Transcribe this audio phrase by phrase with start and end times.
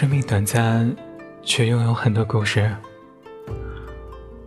[0.00, 0.96] 生命短暂，
[1.42, 2.74] 却拥有很多故事。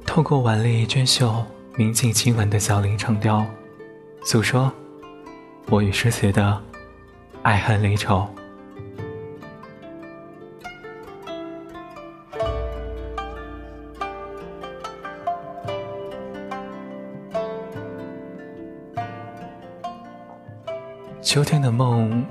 [0.04, 1.46] 透过婉丽娟秀、
[1.76, 3.46] 明净亲吻的小林长调，
[4.24, 4.72] 诉说
[5.70, 6.60] 我与诗词的
[7.44, 8.28] 爱恨离愁。
[21.22, 22.26] 秋天的梦，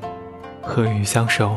[0.60, 1.56] 和雨相守。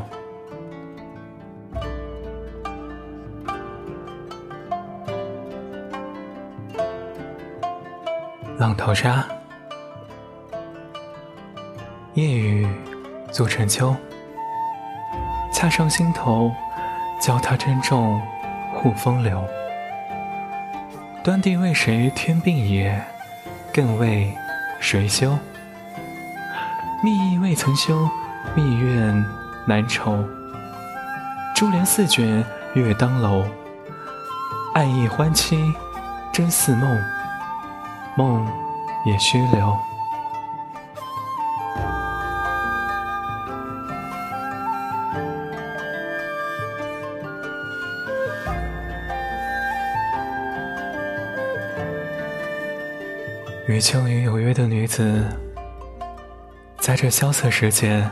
[8.57, 9.25] 浪淘沙，
[12.13, 12.65] 夜雨
[13.29, 13.93] 作成秋，
[15.51, 16.49] 恰上心头，
[17.19, 18.21] 教他珍重
[18.73, 19.43] 护风流。
[21.21, 23.03] 端地为谁添鬓也？
[23.73, 24.33] 更为
[24.79, 25.37] 谁修？
[27.03, 28.09] 蜜意未曾休，
[28.55, 29.25] 蜜怨
[29.67, 30.23] 难酬。
[31.53, 32.41] 珠帘四卷
[32.73, 33.43] 月当楼，
[34.73, 35.73] 爱意欢期
[36.31, 36.97] 真似梦，
[38.15, 38.47] 梦
[39.05, 39.77] 也须留。
[53.67, 55.25] 与秋雨有约的女子。
[56.79, 58.07] 在这萧瑟时节，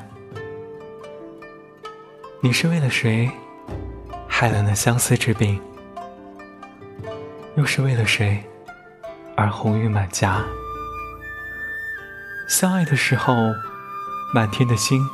[2.42, 3.30] 你是为了谁
[4.28, 5.62] 害了那相思之病？
[7.56, 8.44] 又是为了谁
[9.36, 10.44] 而红晕满颊？
[12.48, 13.36] 相爱的时候，
[14.34, 15.09] 满天的星，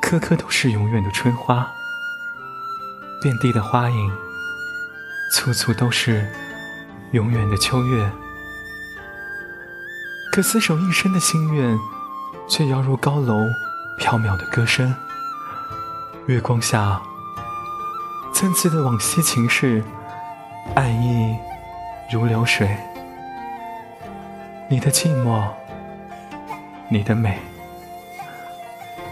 [0.00, 1.66] 颗颗都是永远的春花；
[3.20, 4.12] 遍地的花影，
[5.32, 6.30] 簇簇都是
[7.12, 8.10] 永远的秋月。
[10.32, 11.78] 可厮守一生的心愿。
[12.48, 13.46] 却犹如高楼
[13.98, 14.94] 缥缈的歌声，
[16.26, 17.00] 月光下，
[18.34, 19.82] 曾记的往昔情事，
[20.74, 21.36] 爱意
[22.12, 22.76] 如流水。
[24.72, 25.50] 你的寂寞，
[26.88, 27.38] 你的美，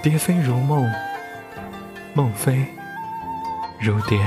[0.03, 0.91] 蝶飞如梦，
[2.15, 2.65] 梦飞
[3.79, 4.19] 如蝶。